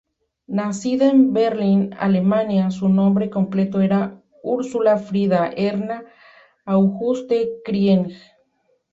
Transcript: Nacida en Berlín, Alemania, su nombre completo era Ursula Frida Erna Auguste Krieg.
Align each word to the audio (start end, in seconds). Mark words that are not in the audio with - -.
Nacida 0.47 1.09
en 1.11 1.31
Berlín, 1.31 1.93
Alemania, 1.99 2.71
su 2.71 2.89
nombre 2.89 3.29
completo 3.29 3.81
era 3.81 4.19
Ursula 4.41 4.97
Frida 4.97 5.51
Erna 5.55 6.03
Auguste 6.65 7.57
Krieg. 7.63 8.07